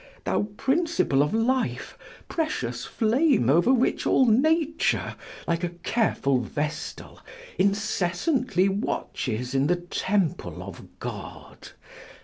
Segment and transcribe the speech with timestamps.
[0.23, 1.95] thou principle of life!
[2.27, 5.13] precious flame over which all nature,
[5.47, 7.19] like a careful vestal,
[7.59, 11.69] incessantly watches in the temple of God!